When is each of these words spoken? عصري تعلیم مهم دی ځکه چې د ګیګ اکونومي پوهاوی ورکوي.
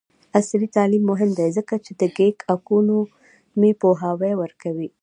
عصري 0.37 0.67
تعلیم 0.75 1.03
مهم 1.11 1.29
دی 1.39 1.47
ځکه 1.57 1.75
چې 1.85 1.91
د 1.99 2.01
ګیګ 2.17 2.37
اکونومي 2.53 3.71
پوهاوی 3.81 4.33
ورکوي. 4.41 4.89